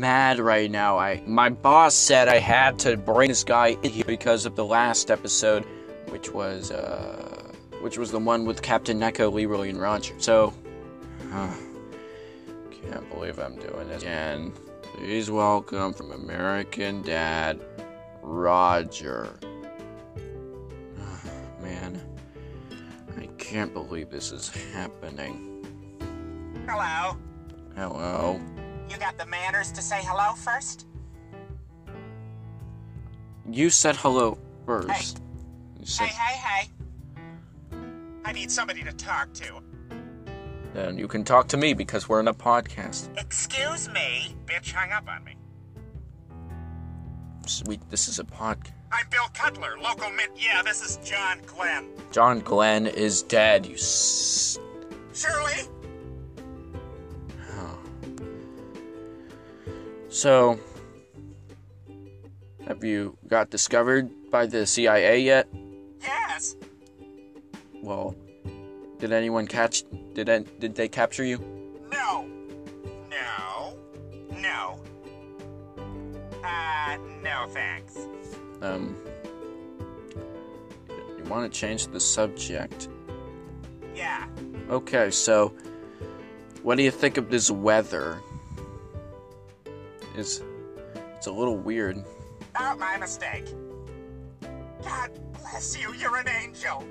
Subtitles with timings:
[0.00, 0.98] mad right now.
[0.98, 4.64] I my boss said I had to bring this guy in here because of the
[4.64, 5.64] last episode,
[6.08, 10.14] which was uh, which was the one with Captain Neko, Leroy, and Roger.
[10.18, 10.52] So,
[11.32, 11.54] uh,
[12.90, 14.52] can't believe I'm doing this again.
[14.82, 17.60] Please welcome from American Dad,
[18.22, 19.38] Roger.
[21.62, 22.00] Man,
[23.18, 25.48] I can't believe this is happening.
[26.66, 27.16] Hello.
[27.74, 28.40] Hello.
[28.92, 30.86] You got the manners to say hello first?
[33.50, 35.22] You said hello first.
[35.80, 36.68] You said, Hey, hey,
[37.72, 37.78] hey.
[38.26, 39.62] I need somebody to talk to.
[40.74, 43.08] Then you can talk to me because we're in a podcast.
[43.18, 44.36] Excuse me.
[44.44, 45.36] Bitch hung up on me.
[47.46, 48.72] Sweet, this is a podcast.
[48.92, 50.32] I'm Bill Cutler, local mint.
[50.36, 51.88] Yeah, this is John Glenn.
[52.10, 53.64] John Glenn is dead.
[53.64, 53.74] You.
[53.74, 54.58] S-
[55.14, 55.62] Shirley?
[60.12, 60.58] So,
[62.66, 65.48] have you got discovered by the CIA yet?
[66.00, 66.56] Yes.
[67.82, 68.14] Well,
[68.98, 69.84] did anyone catch?
[70.14, 71.38] Did an- did they capture you?
[71.90, 72.26] No.
[73.10, 73.76] No.
[74.38, 74.80] No.
[76.44, 77.96] Uh, no thanks.
[78.60, 78.96] Um.
[81.18, 82.88] You want to change the subject?
[83.94, 84.26] Yeah.
[84.70, 85.54] Okay, so
[86.62, 88.20] what do you think of this weather?
[90.14, 90.42] It's
[91.16, 92.02] it's a little weird.
[92.58, 93.46] Oh, my mistake.
[94.82, 95.94] God bless you.
[95.94, 96.84] You're an angel.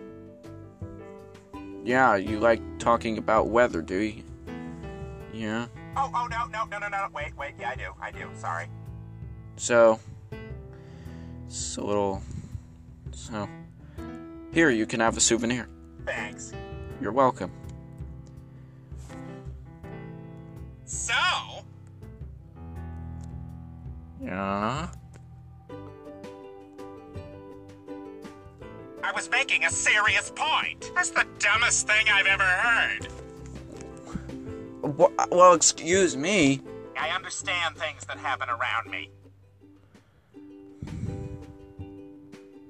[1.83, 4.23] Yeah, you like talking about weather, do you?
[5.33, 5.67] Yeah.
[5.97, 7.07] Oh, oh, no, no, no, no, no.
[7.13, 7.53] Wait, wait.
[7.59, 7.91] Yeah, I do.
[8.01, 8.29] I do.
[8.35, 8.67] Sorry.
[9.57, 9.99] So
[11.45, 12.21] it's a little
[13.11, 13.47] so
[14.53, 15.67] here you can have a souvenir.
[16.05, 16.53] Thanks.
[16.99, 17.51] You're welcome.
[24.21, 24.87] Yeah.
[29.03, 30.91] I was making a serious point.
[30.95, 33.07] That's the dumbest thing I've ever heard.
[34.83, 36.61] Wha- Well, excuse me.
[36.99, 39.09] I understand things that happen around me.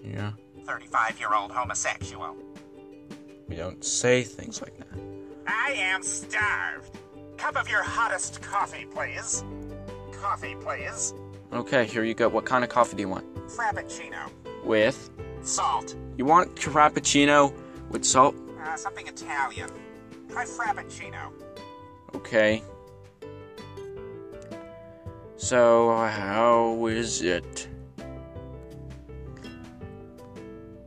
[0.04, 0.32] Yeah.
[0.66, 2.36] 35 year old homosexual.
[3.48, 4.88] We don't say things like that.
[5.48, 6.98] I am starved.
[7.38, 9.44] Cup of your hottest coffee, please.
[10.14, 11.14] Coffee, please.
[11.54, 12.30] Okay, here you go.
[12.30, 13.26] What kind of coffee do you want?
[13.48, 14.30] Frappuccino.
[14.64, 15.10] With?
[15.42, 15.96] Salt.
[16.18, 17.54] You want cappuccino
[17.90, 18.36] with salt?
[18.64, 19.70] Uh, something Italian.
[20.30, 21.32] Try Frappuccino.
[22.16, 22.64] Okay.
[25.36, 27.68] So, how is it?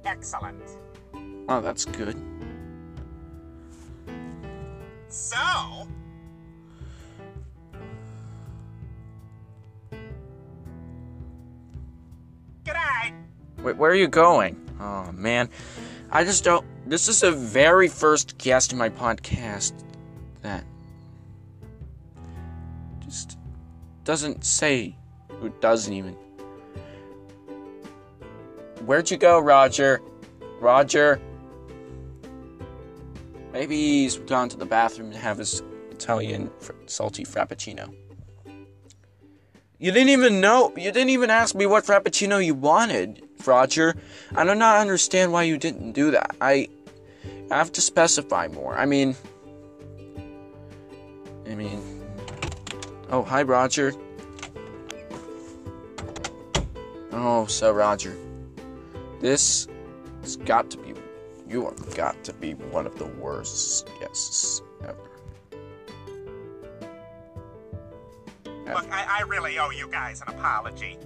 [0.04, 0.62] Excellent.
[1.48, 2.16] Oh, that's good.
[5.08, 5.36] So,
[13.64, 14.60] Wait, where are you going?
[14.78, 15.48] Oh, man.
[16.12, 16.66] I just don't.
[16.86, 19.72] This is the very first guest in my podcast
[20.42, 20.64] that
[23.00, 23.38] just
[24.04, 24.94] doesn't say
[25.40, 26.14] who doesn't even.
[28.84, 30.02] Where'd you go, Roger?
[30.60, 31.18] Roger?
[33.54, 37.94] Maybe he's gone to the bathroom to have his Italian fr- salty frappuccino.
[39.78, 40.70] You didn't even know.
[40.76, 43.94] You didn't even ask me what frappuccino you wanted, Roger.
[44.34, 46.36] I do not understand why you didn't do that.
[46.40, 46.68] I,
[47.50, 48.76] I have to specify more.
[48.76, 49.16] I mean,
[51.46, 52.02] I mean.
[53.10, 53.92] Oh, hi, Roger.
[57.12, 58.16] Oh, so Roger,
[59.20, 59.68] this
[60.22, 60.94] has got to be.
[61.48, 64.96] You have got to be one of the worst guests ever.
[68.66, 70.98] Look, I, I really owe you guys an apology.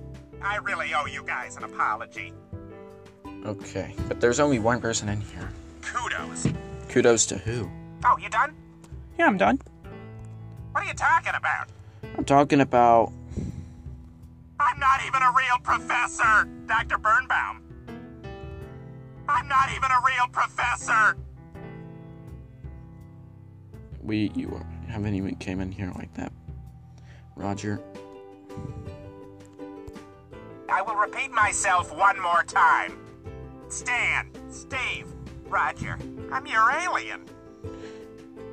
[0.42, 2.32] I really owe you guys an apology.
[3.44, 5.50] Okay, but there's only one person in here.
[5.82, 6.46] Kudos.
[6.88, 7.70] Kudos to who?
[8.04, 8.54] Oh, you done?
[9.18, 9.60] Yeah, I'm done.
[10.72, 11.68] What are you talking about?
[12.16, 13.12] I'm talking about.
[14.60, 16.98] I'm not even a real professor, Dr.
[16.98, 17.62] Birnbaum.
[19.28, 21.16] I'm not even a real professor.
[24.02, 26.32] We you haven't even came in here like that
[27.36, 27.80] Roger.
[30.68, 32.98] I will repeat myself one more time.
[33.68, 35.06] Stan, Steve,
[35.48, 35.98] Roger,
[36.30, 37.24] I'm your alien.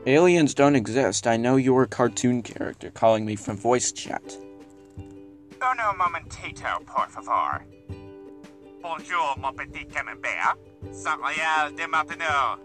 [0.06, 1.28] Aliens don't exist.
[1.28, 4.38] I know you're a cartoon character calling me from voice chat.
[5.62, 7.66] Oh no, momentito, por favor.
[8.82, 10.58] Bonjour, mon petit camembert.
[11.20, 12.60] Royal de Martineau.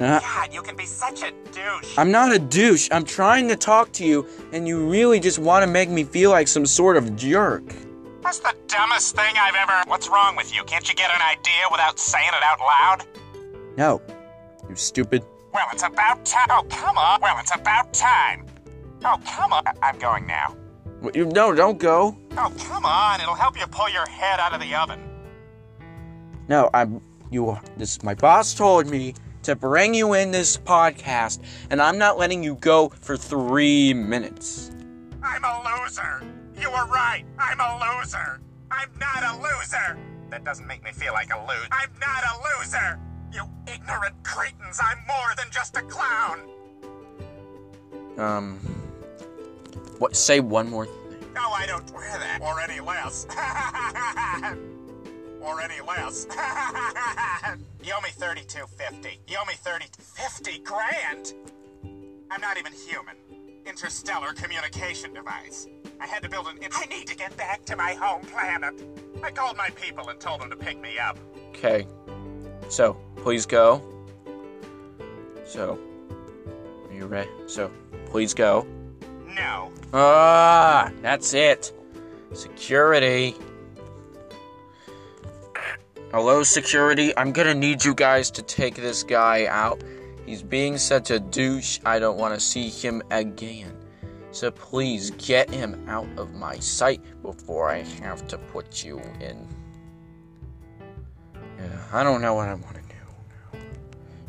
[0.00, 1.96] Uh, God, you can be such a douche.
[1.96, 2.88] I'm not a douche.
[2.90, 6.30] I'm trying to talk to you, and you really just want to make me feel
[6.30, 7.62] like some sort of jerk.
[8.22, 9.88] That's the dumbest thing I've ever.
[9.88, 10.64] What's wrong with you?
[10.64, 13.04] Can't you get an idea without saying it out loud?
[13.76, 14.02] No.
[14.68, 15.24] You stupid.
[15.52, 16.48] Well, it's about time.
[16.50, 17.20] Oh, come on.
[17.20, 18.46] Well, it's about time.
[19.04, 19.62] Oh, come on.
[19.82, 20.56] I'm going now.
[21.00, 22.16] What, you, no, don't go.
[22.32, 23.20] Oh, come on.
[23.20, 25.00] It'll help you pull your head out of the oven.
[26.48, 27.00] No, I'm.
[27.30, 27.58] You.
[27.76, 28.02] This.
[28.02, 29.14] My boss told me
[29.44, 34.70] to bring you in this podcast, and I'm not letting you go for three minutes.
[35.22, 36.22] I'm a loser.
[36.58, 37.24] You were right.
[37.38, 38.40] I'm a loser.
[38.70, 39.98] I'm not a loser.
[40.30, 41.68] That doesn't make me feel like a loser.
[41.70, 42.98] I'm not a loser.
[43.32, 44.80] You ignorant cretins.
[44.82, 46.40] I'm more than just a clown.
[48.18, 48.58] Um.
[49.98, 50.16] What?
[50.16, 50.94] Say one more thing.
[51.34, 52.40] No, I don't wear that.
[52.42, 53.26] Or any less.
[55.44, 56.26] or any less.
[57.82, 59.20] you owe me thirty-two fifty.
[59.28, 61.34] You owe me thirty fifty grand.
[62.30, 63.16] I'm not even human.
[63.66, 65.66] Interstellar communication device.
[66.00, 66.58] I had to build an.
[66.72, 68.74] I need to get back to my home planet.
[69.22, 71.18] I called my people and told them to pick me up.
[71.50, 71.86] Okay.
[72.68, 73.82] So, please go.
[75.46, 75.78] So,
[76.88, 77.30] are you ready?
[77.46, 77.70] So,
[78.06, 78.66] please go.
[79.26, 79.72] No.
[79.92, 81.72] Ah, that's it.
[82.32, 83.36] Security.
[86.14, 87.12] Hello, security.
[87.16, 89.82] I'm gonna need you guys to take this guy out.
[90.24, 91.80] He's being such a douche.
[91.84, 93.76] I don't want to see him again.
[94.30, 99.48] So please get him out of my sight before I have to put you in.
[101.58, 103.58] Yeah, I don't know what I want to do.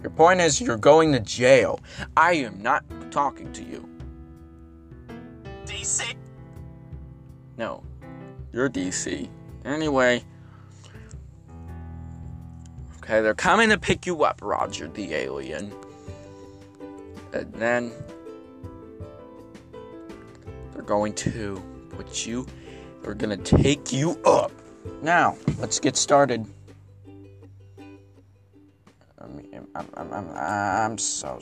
[0.01, 1.79] Your point is you're going to jail.
[2.17, 3.87] I am not talking to you.
[5.67, 6.15] DC.
[7.59, 7.83] No,
[8.51, 9.29] you're DC.
[9.65, 10.23] Anyway.
[13.06, 15.72] Okay, they're coming to pick you up, Roger the alien.
[17.34, 17.92] And then
[20.74, 22.48] they're going to put you,
[23.04, 24.52] they're gonna take you up.
[25.04, 26.48] Now, let's get started.
[29.19, 29.40] I'm,
[29.75, 31.40] I'm, I'm, I'm so,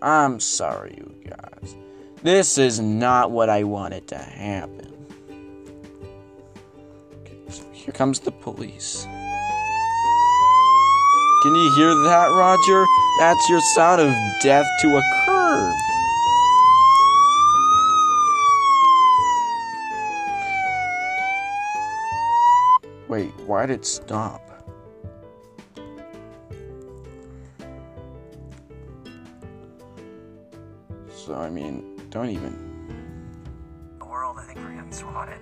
[0.00, 1.76] I'm sorry, you guys.
[2.22, 5.06] This is not what I wanted to happen.
[7.20, 9.06] Okay, so here comes the police.
[11.44, 12.86] Can you hear that, Roger?
[13.18, 15.74] That's your sound of death to occur.
[23.08, 24.40] Wait, why did it stop?
[31.14, 32.56] So, I mean, don't even.
[33.98, 35.40] The world, I think we're getting swatted.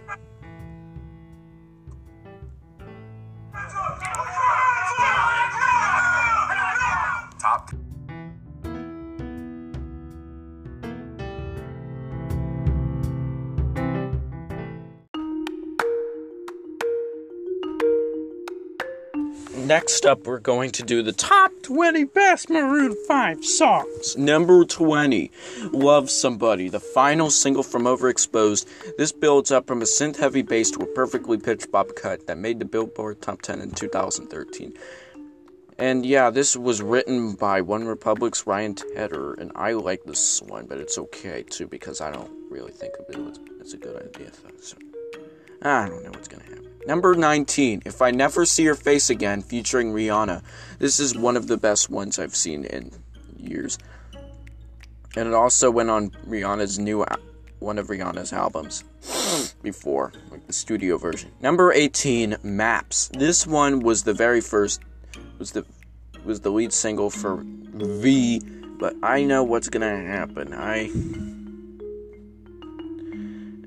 [19.73, 24.19] Next up, we're going to do the top 20 best Maroon 5 songs.
[24.19, 25.31] Number 20,
[25.73, 28.67] Love Somebody, the final single from Overexposed.
[28.99, 32.37] This builds up from a synth heavy bass to a perfectly pitched bop cut that
[32.37, 34.75] made the Billboard Top 10 in 2013.
[35.79, 40.67] And yeah, this was written by One Republic's Ryan Tedder, and I like this one,
[40.67, 44.33] but it's okay too because I don't really think of it as a good idea.
[44.61, 44.77] So,
[45.63, 46.72] I don't know what's gonna happen.
[46.87, 50.43] Number 19, If I Never See Your Face Again, featuring Rihanna.
[50.79, 52.91] This is one of the best ones I've seen in
[53.37, 53.79] years.
[55.15, 57.05] And it also went on Rihanna's new
[57.61, 58.83] one of Rihanna's albums
[59.63, 61.31] before, like the studio version.
[61.41, 63.09] Number 18, Maps.
[63.15, 64.81] This one was the very first
[65.39, 65.65] was the
[66.25, 68.41] was the lead single for V,
[68.79, 70.53] but I know what's going to happen.
[70.53, 70.91] I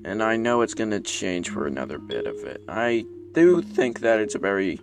[0.06, 2.62] and I know it's going to change for another bit of it.
[2.70, 4.80] I do think that it's a very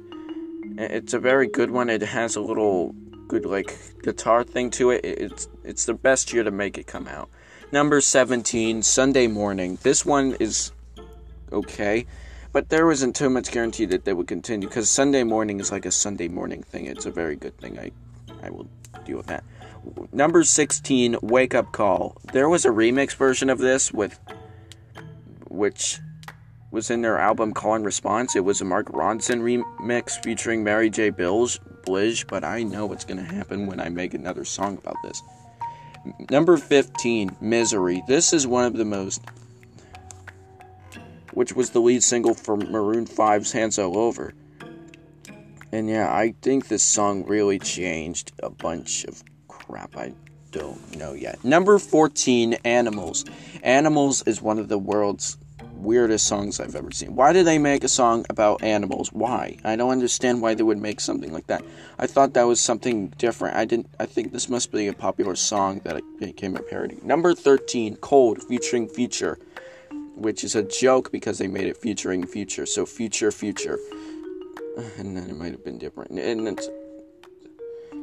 [0.77, 1.89] it's a very good one.
[1.89, 2.95] It has a little
[3.29, 5.05] good like guitar thing to it.
[5.05, 7.29] It- It's it's the best year to make it come out.
[7.73, 9.79] Number 17, Sunday Morning.
[9.83, 10.73] This one is
[11.51, 12.05] okay,
[12.53, 15.87] but there wasn't too much guarantee that they would continue because Sunday Morning is like
[15.87, 16.85] a Sunday morning thing.
[16.87, 17.79] It's a very good thing.
[17.79, 17.91] I
[18.47, 18.69] I will
[19.07, 19.45] deal with that.
[20.13, 22.17] Number 16, Wake Up Call.
[22.33, 24.19] There was a remix version of this with
[25.53, 26.01] which
[26.71, 28.35] was in their album Call and Response.
[28.35, 31.11] It was a Mark Ronson remix featuring Mary J.
[31.11, 34.97] Bilge, Blige, but I know what's going to happen when I make another song about
[35.05, 35.23] this.
[36.31, 38.03] Number 15, Misery.
[38.09, 39.23] This is one of the most
[41.33, 44.35] which was the lead single for Maroon 5's Hands All Over.
[45.73, 50.13] And yeah, I think this song really changed a bunch of crap I
[50.51, 51.43] don't know yet.
[51.43, 53.25] Number 14, Animals.
[53.63, 55.39] Animals is one of the world's
[55.83, 57.15] weirdest songs I've ever seen.
[57.15, 59.13] Why did they make a song about animals?
[59.13, 59.59] Why?
[59.65, 61.65] I don't understand why they would make something like that.
[61.99, 63.57] I thought that was something different.
[63.57, 66.99] I didn't I think this must be a popular song that became a parody.
[67.03, 69.39] Number 13, Cold featuring Future,
[70.15, 72.67] which is a joke because they made it featuring Future.
[72.67, 73.79] So Future Future.
[74.97, 76.13] And then it might have been different.
[76.13, 76.67] And it's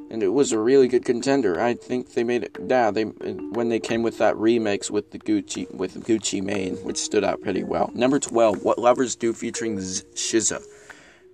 [0.10, 1.60] and it was a really good contender.
[1.62, 2.58] I think they made it.
[2.66, 6.98] Yeah, they when they came with that remix with the Gucci with Gucci Mane, which
[6.98, 7.92] stood out pretty well.
[7.94, 10.64] Number twelve, What Lovers Do, featuring SZA,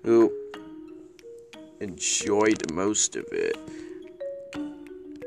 [0.04, 0.32] who
[1.80, 3.58] enjoyed most of it,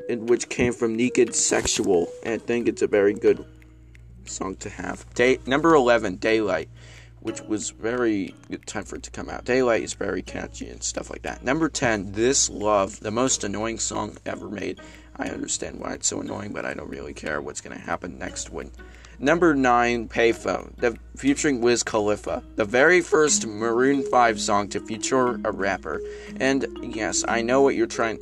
[0.09, 2.07] and which came from Naked Sexual.
[2.25, 3.43] I think it's a very good
[4.25, 5.11] song to have.
[5.15, 6.69] Day number eleven, Daylight
[7.21, 9.45] which was very good time for it to come out.
[9.45, 11.43] Daylight is very catchy and stuff like that.
[11.43, 14.79] Number 10, This Love, the most annoying song ever made.
[15.15, 18.17] I understand why it's so annoying, but I don't really care what's going to happen
[18.17, 18.71] next one.
[19.21, 25.41] Number 9, Payphone, the, featuring Wiz Khalifa, the very first Maroon 5 song to feature
[25.43, 25.99] a rapper.
[26.39, 28.19] And yes, I know what you're trying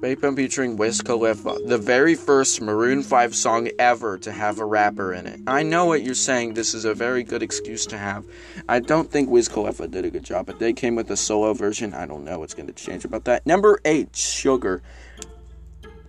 [0.00, 5.14] Payphone featuring Wiz Khalifa, the very first Maroon 5 song ever to have a rapper
[5.14, 5.40] in it.
[5.46, 8.26] I know what you're saying, this is a very good excuse to have.
[8.68, 11.54] I don't think Wiz Khalifa did a good job, but they came with a solo
[11.54, 11.94] version.
[11.94, 13.46] I don't know what's going to change about that.
[13.46, 14.82] Number 8, Sugar.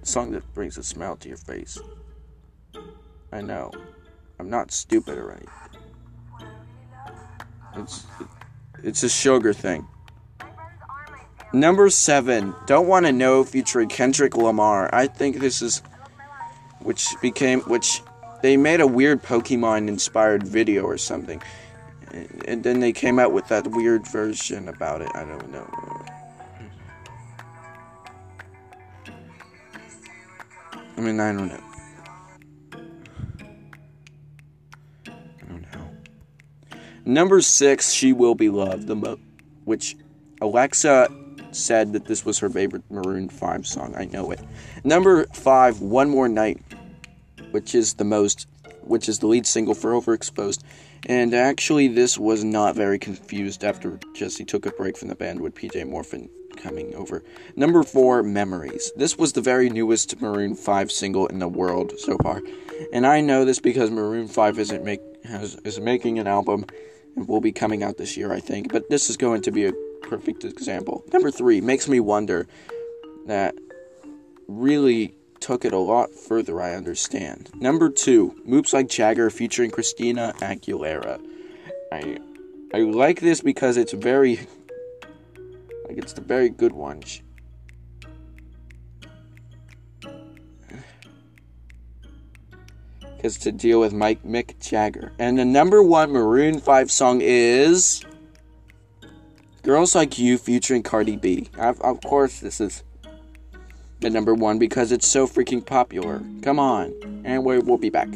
[0.03, 1.79] Song that brings a smile to your face.
[3.32, 3.72] I know.
[4.38, 5.48] I'm not stupid, alright?
[7.77, 8.06] It's,
[8.84, 9.88] it's a sugar thing.
[11.58, 14.94] Number seven, Don't Want to Know featuring Kendrick Lamar.
[14.94, 15.82] I think this is,
[16.82, 18.04] which became, which
[18.44, 21.42] they made a weird Pokemon inspired video or something.
[22.46, 25.10] And then they came out with that weird version about it.
[25.16, 25.68] I don't know.
[30.96, 31.64] I mean, I don't know.
[35.42, 35.90] I don't know.
[37.04, 39.20] Number six, She Will Be Loved, the mo-
[39.66, 39.98] which
[40.40, 41.08] Alexa
[41.58, 43.96] said that this was her favorite Maroon 5 song.
[43.98, 44.40] I know it.
[44.84, 46.62] Number 5, One More Night,
[47.52, 48.48] which is the most
[48.82, 50.64] which is the lead single for Overexposed.
[51.06, 55.42] And actually this was not very confused after Jesse took a break from the band
[55.42, 57.24] with PJ Morton coming over.
[57.56, 58.92] Number 4, Memories.
[58.96, 62.42] This was the very newest Maroon 5 single in the world so far.
[62.92, 66.66] And I know this because Maroon 5 isn't make has, is making an album
[67.16, 68.72] and will be coming out this year, I think.
[68.72, 71.04] But this is going to be a perfect example.
[71.12, 72.48] Number three makes me wonder
[73.25, 73.56] that
[74.48, 77.50] really took it a lot further, I understand.
[77.56, 81.22] Number two, Moves Like Jagger featuring Christina Aguilera.
[81.92, 82.20] I
[82.74, 84.38] I like this because it's very
[85.88, 87.01] like it's the very good one.
[93.16, 95.13] Because to deal with Mike Mick Jagger.
[95.18, 98.04] And the number one Maroon 5 song is
[99.64, 101.50] Girls Like You featuring Cardi B.
[101.58, 102.84] Of, of course, this is
[104.00, 106.22] the number one because it's so freaking popular.
[106.42, 106.94] Come on.
[107.26, 108.08] And we we'll be back.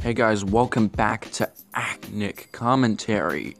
[0.00, 3.56] Hey guys, welcome back to Acnic Commentary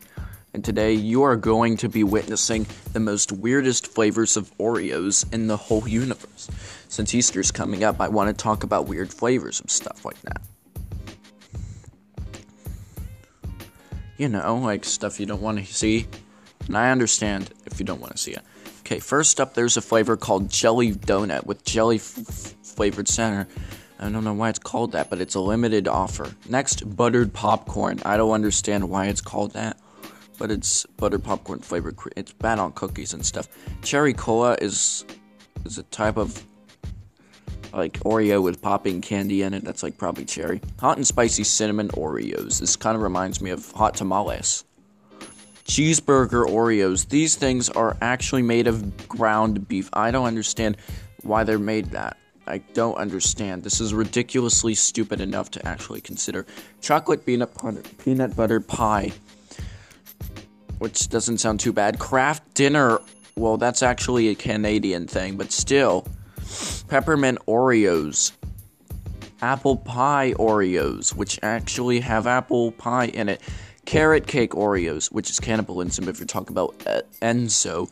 [0.57, 5.49] and today you are going to be witnessing the most weirdest flavors of Oreos in
[5.49, 6.49] the whole universe.
[6.89, 10.41] Since Easter's coming up, I want to talk about weird flavors of stuff like that.
[14.17, 16.07] You know, like stuff you don't want to see.
[16.69, 18.41] And I understand if you don't want to see it.
[18.81, 23.47] Okay, first up, there's a flavor called Jelly Donut with jelly f- flavored center.
[23.99, 26.35] I don't know why it's called that, but it's a limited offer.
[26.49, 28.01] Next, buttered popcorn.
[28.07, 29.77] I don't understand why it's called that
[30.39, 31.97] but it's butter popcorn flavored.
[32.17, 33.49] It's bad on cookies and stuff.
[33.83, 35.05] Cherry cola is
[35.65, 36.45] is a type of
[37.73, 39.65] like Oreo with popping candy in it.
[39.65, 40.61] That's like probably cherry.
[40.81, 42.61] Hot and spicy cinnamon Oreos.
[42.61, 44.65] This kind of reminds me of hot tamales.
[45.65, 47.09] Cheeseburger Oreos.
[47.09, 49.91] These things are actually made of ground beef.
[49.93, 50.77] I don't understand
[51.23, 52.17] why they're made that.
[52.47, 53.65] I don't understand.
[53.65, 56.47] This is ridiculously stupid enough to actually consider.
[56.81, 59.13] Chocolate peanut butter, peanut butter pie,
[60.79, 61.99] which doesn't sound too bad.
[61.99, 63.01] Kraft dinner,
[63.37, 66.07] well, that's actually a Canadian thing, but still.
[66.89, 68.33] Peppermint Oreos.
[69.43, 73.41] Apple pie Oreos, which actually have apple pie in it.
[73.85, 77.91] Carrot cake Oreos, which is cannibalism if you're talking about uh, Enzo.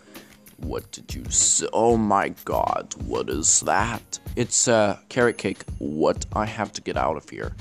[0.58, 1.68] What did you say?
[1.72, 4.18] Oh my god, what is that?
[4.36, 5.64] It's uh, carrot cake.
[5.78, 6.24] What?
[6.32, 7.54] I have to get out of here.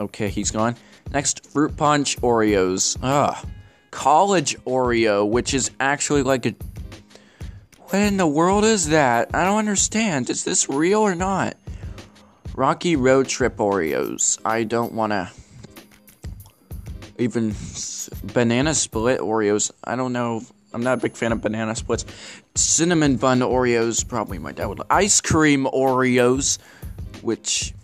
[0.00, 0.76] Okay, he's gone.
[1.12, 2.96] Next, fruit punch Oreos.
[3.02, 3.46] Ugh.
[3.90, 6.54] College Oreo, which is actually like a.
[7.78, 9.34] What in the world is that?
[9.34, 10.30] I don't understand.
[10.30, 11.56] Is this real or not?
[12.54, 14.38] Rocky Road Trip Oreos.
[14.44, 15.30] I don't want to.
[17.18, 17.54] Even
[18.22, 19.72] banana split Oreos.
[19.82, 20.42] I don't know.
[20.72, 22.04] I'm not a big fan of banana splits.
[22.54, 24.06] Cinnamon bun Oreos.
[24.06, 24.82] Probably my dad would.
[24.88, 26.58] Ice cream Oreos,
[27.22, 27.74] which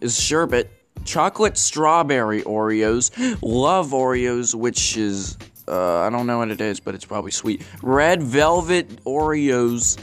[0.00, 0.70] is sherbet.
[1.06, 3.10] Chocolate strawberry Oreos.
[3.40, 5.38] Love Oreos, which is.
[5.68, 7.62] Uh, I don't know what it is, but it's probably sweet.
[7.82, 9.98] Red velvet Oreos.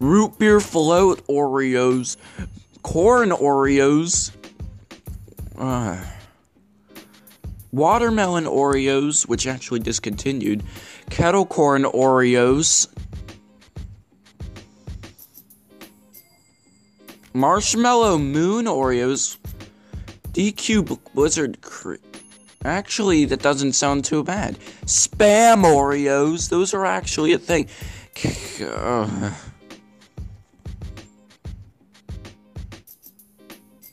[0.00, 2.16] Root beer float Oreos.
[2.82, 4.32] Corn Oreos.
[5.58, 6.02] Uh,
[7.72, 10.62] watermelon Oreos, which actually discontinued,
[11.10, 12.88] kettle corn Oreos,
[17.34, 19.36] marshmallow moon Oreos,
[20.36, 21.62] DQ Blizzard.
[21.62, 21.94] Cre-
[22.62, 24.58] actually, that doesn't sound too bad.
[24.84, 27.68] Spam Oreos, those are actually a thing.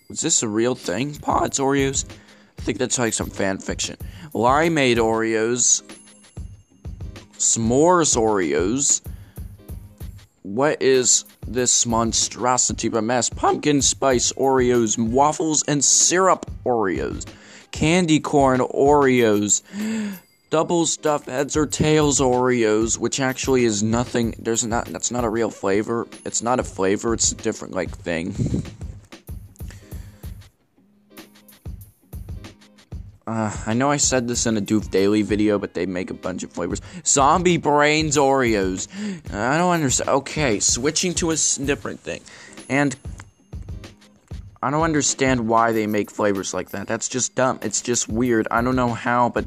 [0.10, 1.16] Is this a real thing?
[1.16, 2.04] Pods Oreos?
[2.60, 3.96] I think that's like some fan fiction.
[4.34, 5.82] Limeade Oreos.
[7.38, 9.02] S'mores Oreos.
[10.44, 13.30] What is this monstrosity of a mess?
[13.30, 17.26] Pumpkin spice Oreos, waffles, and syrup Oreos.
[17.72, 19.62] Candy corn Oreos.
[20.50, 24.36] Double stuffed heads or tails Oreos, which actually is nothing.
[24.38, 24.88] There's not.
[24.88, 26.08] That's not a real flavor.
[26.26, 27.14] It's not a flavor.
[27.14, 28.36] It's a different like thing.
[33.26, 36.14] Uh, I know I said this in a Doof Daily video, but they make a
[36.14, 36.82] bunch of flavors.
[37.06, 38.88] Zombie Brains Oreos.
[39.34, 40.10] I don't understand.
[40.10, 42.22] Okay, switching to a different thing.
[42.68, 42.96] And
[44.62, 46.88] I don't understand why they make flavors like that.
[46.88, 47.60] That's just dumb.
[47.62, 48.48] It's just weird.
[48.52, 49.46] I don't know how, but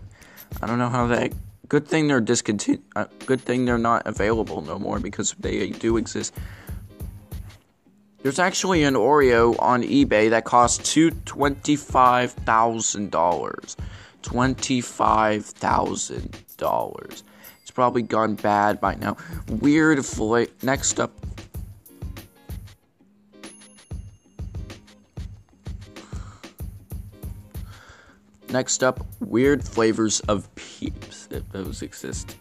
[0.63, 1.33] I don't know how they.
[1.69, 2.83] Good thing they're discontinued.
[2.95, 6.35] Uh, good thing they're not available no more because they do exist.
[8.27, 13.77] There's actually an Oreo on eBay that costs two twenty-five thousand dollars.
[14.23, 17.23] Twenty-five thousand dollars.
[17.63, 19.17] It's probably gone bad by now.
[19.47, 20.51] Weird flavor.
[20.65, 21.13] Next up.
[28.51, 32.35] Next up, weird flavors of peeps, if those exist.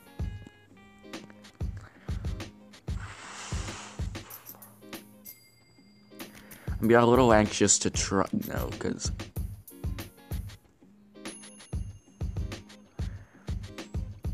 [6.81, 8.25] I'm a little anxious to try.
[8.47, 9.11] No, because.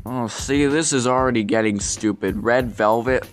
[0.04, 2.42] Oh, see, this is already getting stupid.
[2.42, 3.28] Red velvet,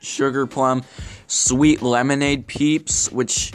[0.00, 0.84] sugar plum,
[1.26, 3.52] sweet lemonade peeps, which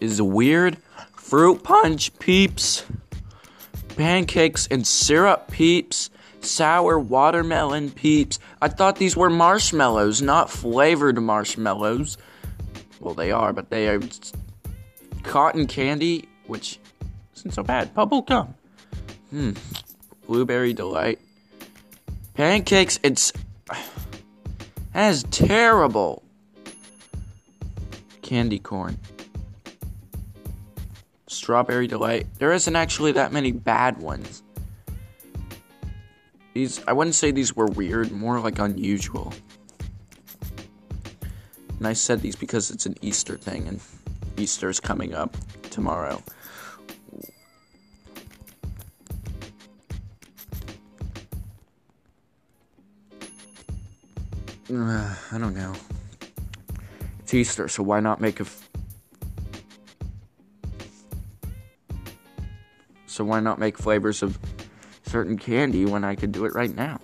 [0.00, 0.78] is weird.
[1.14, 2.84] Fruit punch peeps,
[3.96, 6.10] pancakes and syrup peeps,
[6.40, 8.38] sour watermelon peeps.
[8.60, 12.16] I thought these were marshmallows, not flavored marshmallows.
[13.04, 14.00] Well, they are, but they are
[15.22, 16.80] cotton candy, which
[17.36, 17.92] isn't so bad.
[17.92, 18.54] Bubble gum.
[19.28, 19.52] Hmm.
[20.26, 21.18] Blueberry delight.
[22.32, 22.98] Pancakes.
[23.02, 23.30] It's
[24.94, 26.22] that is terrible.
[28.22, 28.98] Candy corn.
[31.26, 32.26] Strawberry delight.
[32.38, 34.42] There isn't actually that many bad ones.
[36.54, 39.34] These I wouldn't say these were weird, more like unusual.
[41.84, 43.78] And I said these because it's an Easter thing, and
[44.38, 46.22] Easter is coming up tomorrow.
[54.70, 55.74] I don't know.
[57.18, 58.44] It's Easter, so why not make a.
[58.44, 58.70] F-
[63.04, 64.38] so why not make flavors of
[65.04, 66.98] certain candy when I could do it right now?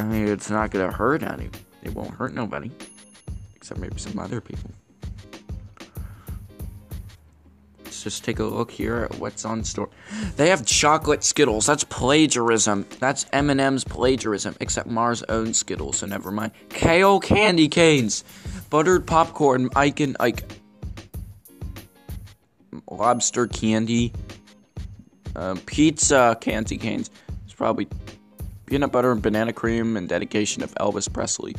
[0.00, 1.50] I mean, it's not gonna hurt any.
[1.82, 2.70] It won't hurt nobody,
[3.54, 4.70] except maybe some other people.
[8.00, 9.90] let's just take a look here at what's on store.
[10.36, 11.66] They have chocolate Skittles.
[11.66, 12.86] That's plagiarism.
[12.98, 14.56] That's M&M's plagiarism.
[14.58, 16.52] Except Mars owns Skittles, so never mind.
[16.70, 18.24] Kale candy canes,
[18.70, 20.50] buttered popcorn, Mike and Ike,
[22.90, 24.14] lobster candy,
[25.36, 27.10] um, pizza candy canes.
[27.44, 27.84] It's probably
[28.70, 31.56] peanut butter and banana cream and dedication of Elvis Presley.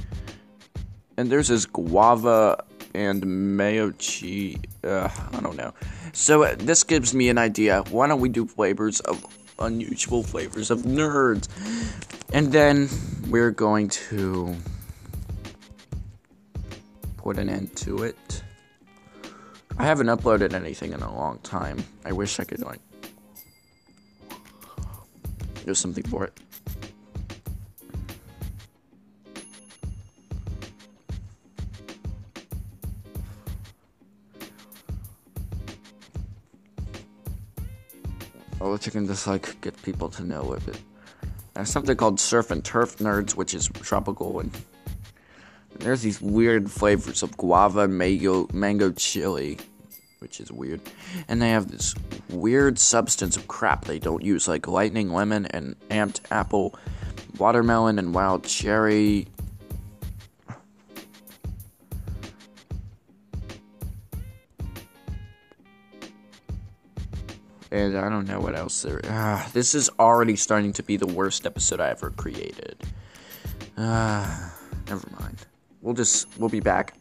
[1.18, 2.64] And there's this guava
[2.96, 4.58] and mayo cheese.
[4.84, 5.74] Uh, I don't know.
[6.14, 7.84] So uh, this gives me an idea.
[7.90, 9.24] Why don't we do flavors of
[9.60, 11.50] unusual flavors of nerds?
[12.34, 12.88] And then
[13.30, 14.56] we're going to
[17.18, 18.44] put an end to it.
[19.78, 21.84] I haven't uploaded anything in a long time.
[22.06, 22.80] I wish I could like
[25.66, 26.40] do something for it.
[38.82, 40.80] Or you can just like get people to know of it.
[41.54, 44.52] There's something called Surf and Turf Nerds, which is tropical, and
[45.78, 49.60] there's these weird flavors of guava, mango, mango chili,
[50.20, 50.82] which is weird,
[51.28, 51.94] and they have this
[52.30, 56.74] weird substance of crap they don't use, like lightning lemon and amped apple,
[57.38, 59.28] watermelon and wild cherry,
[67.72, 69.02] and I don't know what else there.
[69.06, 72.76] Ah, this is already starting to be the worst episode I ever created.
[73.78, 74.54] Ah,
[74.88, 75.38] never mind.
[75.82, 76.94] We'll just we'll be back.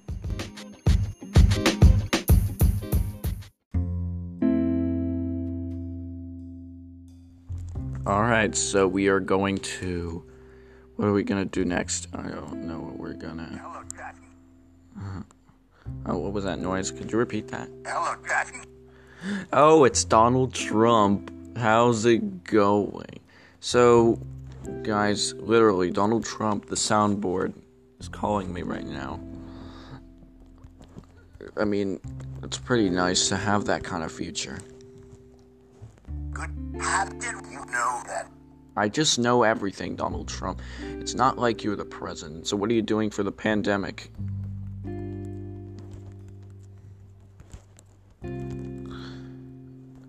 [8.07, 10.25] All right, so we are going to.
[10.97, 12.09] What are we gonna do next?
[12.13, 13.61] I don't know what we're gonna.
[13.63, 13.81] Hello.
[14.99, 15.23] Uh,
[16.07, 16.91] oh, what was that noise?
[16.91, 17.69] Could you repeat that?
[17.87, 18.65] Hello, Daphne.
[19.53, 21.31] Oh, it's Donald Trump.
[21.57, 23.21] How's it going?
[23.61, 24.19] So,
[24.83, 27.53] guys, literally, Donald Trump, the soundboard,
[27.99, 29.21] is calling me right now.
[31.57, 32.01] I mean,
[32.43, 34.59] it's pretty nice to have that kind of future.
[36.31, 36.51] Good.
[36.81, 38.31] How did you know that?
[38.77, 40.63] I just know everything, Donald Trump.
[40.81, 42.47] It's not like you're the president.
[42.47, 44.11] So, what are you doing for the pandemic?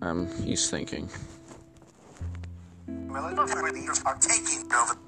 [0.02, 1.08] Um, he's thinking.
[2.88, 4.98] Military leaders are taking over.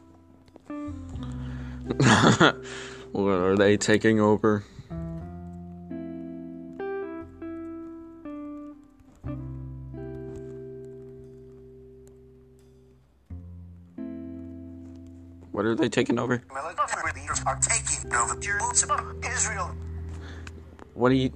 [3.11, 4.65] what are they taking over?
[15.51, 16.41] What are they taking over?
[16.55, 19.75] Military leaders are taking over Israel.
[20.95, 21.33] What do you.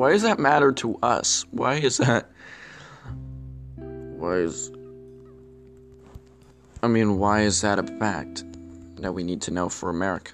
[0.00, 1.44] Why does that matter to us?
[1.50, 2.30] Why is that.
[3.76, 4.72] Why is.
[6.82, 8.44] I mean, why is that a fact
[8.96, 10.32] that we need to know for America?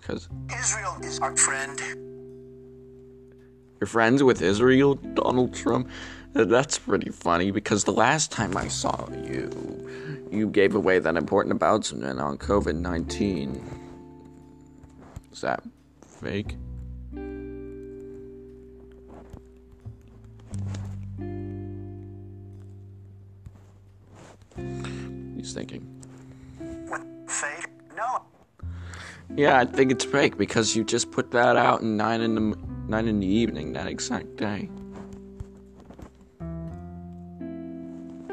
[0.00, 1.78] Because Israel is our friend.
[3.78, 5.90] you're friends with Israel, Donald Trump?
[6.32, 11.60] That's pretty funny because the last time I saw you, you gave away that important
[11.60, 13.62] announcement on COVID 19.
[15.32, 15.62] Is that
[16.06, 16.56] fake?
[25.42, 25.84] He's thinking.
[27.26, 27.66] Fake?
[27.96, 28.22] No.
[29.36, 32.56] Yeah, I think it's fake because you just put that out in nine in the
[32.86, 34.70] nine in the evening that exact day.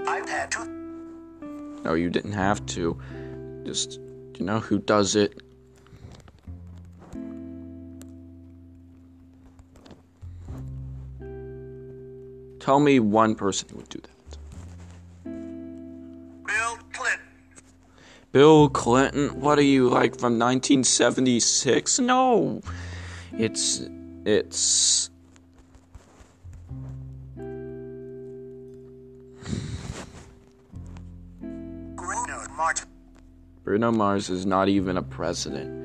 [0.08, 0.66] I've had to.
[1.84, 3.02] No, you didn't have to.
[3.66, 4.00] Just
[4.38, 5.42] you know who does it.
[12.60, 14.19] Tell me one person who would do that.
[18.32, 19.42] Bill Clinton?
[19.42, 22.00] What are you like from 1976?
[22.00, 22.62] No.
[23.34, 23.82] It's
[24.24, 25.10] it's
[31.96, 32.86] Bruno Mars.
[33.64, 35.76] Bruno Mars is not even a president.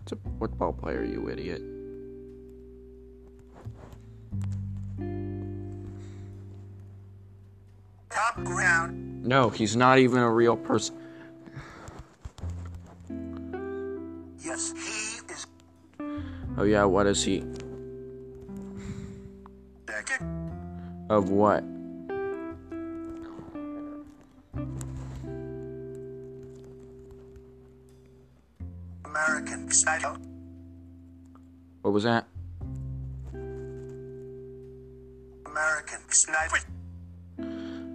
[0.00, 1.62] It's a football player, you idiot.
[9.30, 10.96] No, he's not even a real person.
[14.44, 15.46] Yes, he is
[16.58, 17.44] Oh yeah, what is he?
[21.08, 21.62] Of what?
[29.04, 30.18] American style.
[31.82, 32.26] What was that?
[35.46, 36.48] American style.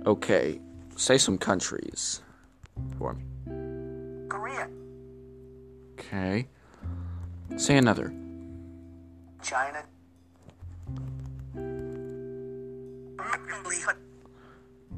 [0.05, 0.61] Okay,
[0.95, 2.21] say some countries
[2.97, 3.23] for me.
[4.29, 4.67] Korea.
[5.99, 6.47] Okay.
[7.57, 8.13] Say another.
[9.41, 9.83] China.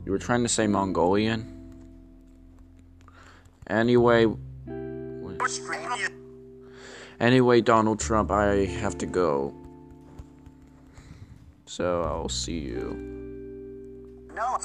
[0.06, 1.54] You were trying to say Mongolian?
[3.70, 4.26] Anyway,
[5.42, 6.10] Australia.
[7.20, 9.54] anyway, Donald Trump, I have to go.
[11.66, 12.96] So I'll see you.
[14.34, 14.58] No,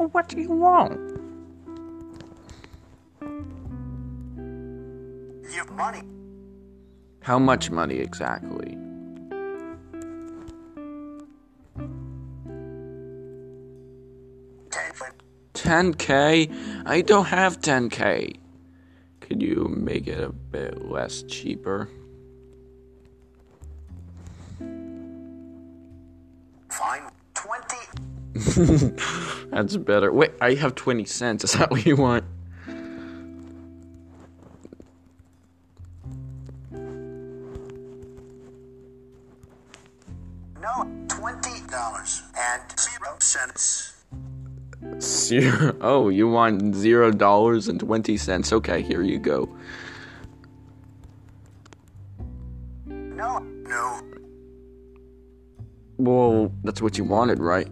[0.00, 0.98] Well, what do you want?
[5.52, 6.00] You money.
[7.20, 8.78] How much money exactly?
[14.70, 14.92] Ten.
[15.52, 16.48] Ten k.
[16.86, 18.36] I don't have 10k.
[19.20, 21.90] Could you make it a bit less cheaper?
[26.70, 27.02] Fine.
[27.34, 27.76] Twenty.
[29.50, 30.12] That's better.
[30.12, 31.44] Wait, I have 20 cents.
[31.44, 32.24] Is that what you want?
[40.62, 43.96] No, twenty dollars and zero cents.
[45.00, 45.76] Zero.
[45.80, 48.52] Oh, you want zero dollars and 20 cents?
[48.52, 49.48] Okay, here you go.
[52.86, 54.00] No, no.
[55.98, 57.68] Well, that's what you wanted, right?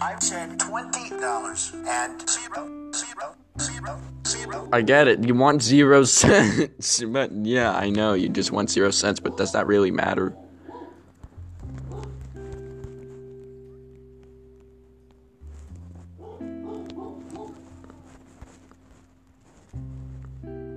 [0.00, 4.68] I said twenty dollars and zero, zero, zero, zero.
[4.72, 5.24] I get it.
[5.24, 7.02] You want zero cents.
[7.02, 8.14] But yeah, I know.
[8.14, 10.30] You just want zero cents, but does that really matter?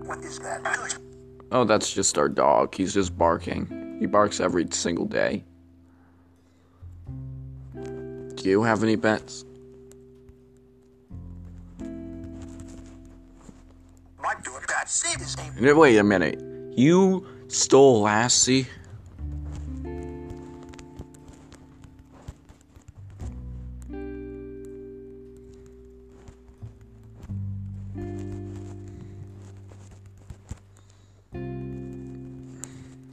[0.05, 0.99] What is that?
[1.51, 2.73] Oh, that's just our dog.
[2.73, 3.97] He's just barking.
[3.99, 5.43] He barks every single day.
[8.41, 9.45] Do you have any pets?
[14.19, 15.53] My daughter got see his name.
[15.59, 16.41] No, Wait a minute.
[16.75, 18.65] You stole Lassie?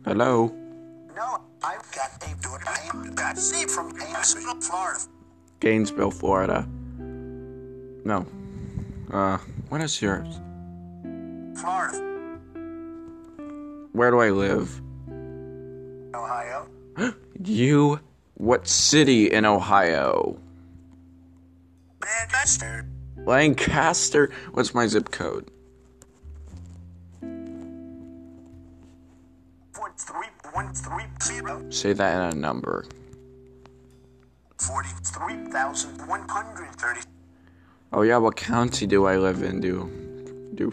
[0.06, 0.54] Hello?
[1.14, 2.28] No, I've got a
[2.94, 5.17] named Betsy from Gainesville, Florida.
[5.68, 6.66] Gainesville, Florida.
[6.98, 8.24] No.
[9.12, 9.36] Uh,
[9.68, 10.40] what is yours?
[11.60, 11.98] Florida,
[13.92, 14.80] Where do I live?
[16.14, 16.66] Ohio.
[17.44, 18.00] You?
[18.34, 20.40] What city in Ohio?
[22.02, 22.88] Lancaster.
[23.26, 24.30] Lancaster?
[24.52, 25.50] What's my zip code?
[29.72, 32.86] Four three one three zero Say that in a number.
[35.50, 37.00] Forty three thousand one hundred thirty.
[37.92, 39.60] Oh yeah, what county do I live in?
[39.60, 39.90] Do
[40.54, 40.72] do.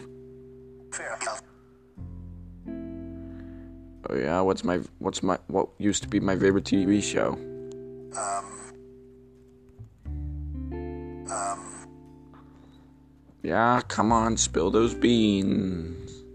[4.08, 7.32] Oh yeah, what's my what's my what used to be my favorite TV show?
[8.16, 8.44] Um.
[11.30, 11.88] Um.
[13.42, 16.25] Yeah, come on, spill those beans.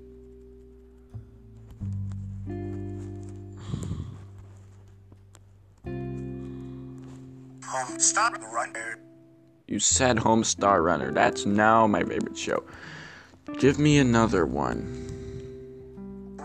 [7.72, 9.00] Home stop runner.
[9.66, 11.14] You said Homestar Runner.
[11.14, 12.66] That's now my favorite show.
[13.60, 14.84] Give me another one.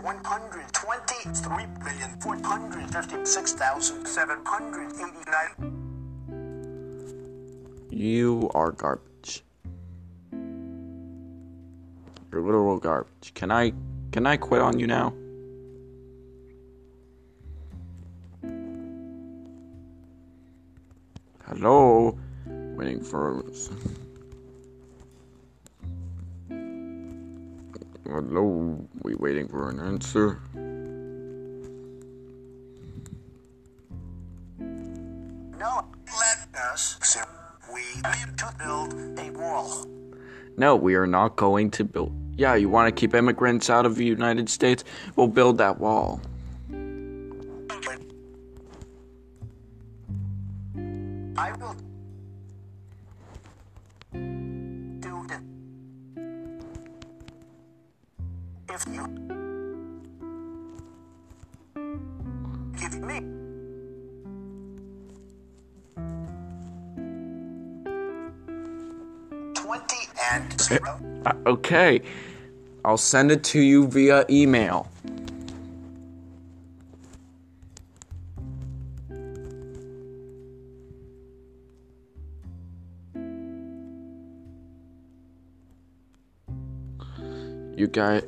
[0.01, 5.73] One hundred twenty-three million four hundred fifty-six thousand seven hundred eighty-nine.
[7.91, 9.43] You are garbage.
[12.31, 13.33] You're literal garbage.
[13.33, 13.73] Can I
[14.13, 15.13] can I quit on you now?
[23.09, 23.41] For
[28.05, 28.85] Hello?
[29.03, 30.41] We waiting for an answer?
[35.57, 35.85] No,
[36.19, 37.17] let us.
[37.73, 39.85] We need to build a wall.
[40.57, 42.11] No, we are not going to build.
[42.35, 44.83] Yeah, you want to keep immigrants out of the United States?
[45.15, 46.19] We'll build that wall.
[51.37, 51.75] I will
[70.71, 72.01] Uh, okay.
[72.83, 74.87] I'll send it to you via email.
[87.75, 88.23] You got.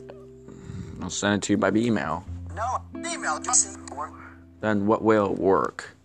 [1.01, 2.23] I'll send it to you by email.
[2.55, 3.39] No email
[4.61, 5.95] Then what will work?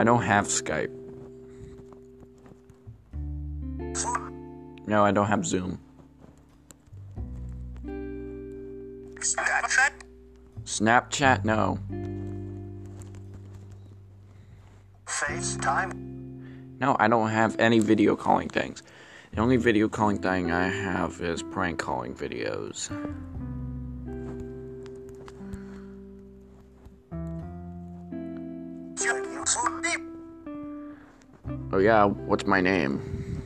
[0.00, 0.88] I don't have Skype.
[4.86, 5.78] No, I don't have Zoom.
[9.18, 9.92] Snapchat,
[10.64, 11.78] Snapchat, no.
[15.04, 15.92] FaceTime.
[16.80, 18.82] No, I don't have any video calling things.
[19.32, 22.88] The only video calling thing I have is prank calling videos.
[31.80, 33.42] Yeah, what's my name?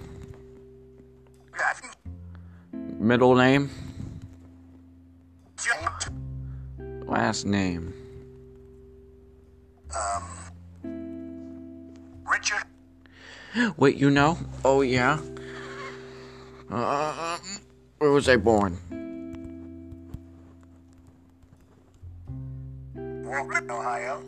[2.99, 3.71] Middle name?
[7.07, 7.93] Last name?
[9.95, 10.23] Um,
[12.31, 12.65] Richard,
[13.77, 14.39] Wait, you know?
[14.65, 15.21] Oh, yeah?
[16.71, 17.39] Uh,
[17.99, 18.79] where was I born?
[23.71, 24.23] Ohio.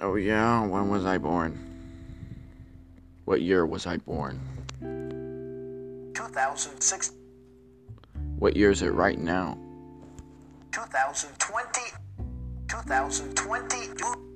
[0.00, 1.69] Oh, yeah, when was I born?
[3.30, 4.40] What year was I born?
[6.16, 7.12] 2006,
[8.40, 9.56] What year is it right now?
[10.72, 11.80] 2020,
[12.66, 14.29] 2020.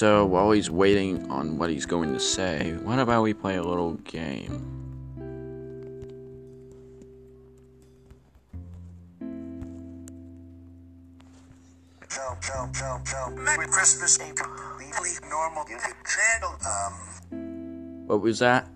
[0.00, 3.62] So, while he's waiting on what he's going to say, what about we play a
[3.62, 4.64] little game?
[13.44, 16.56] Merry Christmas, completely normal YouTube channel.
[16.64, 18.68] Um, What was that?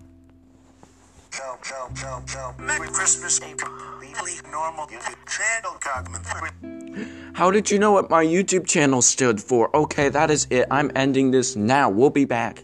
[2.58, 5.72] Merry Christmas, completely normal YouTube channel.
[5.80, 6.73] Cogman.
[7.34, 9.68] How did you know what my YouTube channel stood for?
[9.76, 10.68] Okay, that is it.
[10.70, 11.90] I'm ending this now.
[11.90, 12.63] We'll be back.